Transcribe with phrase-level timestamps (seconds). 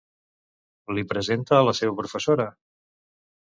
[0.99, 2.51] Li presenta a la seva professora?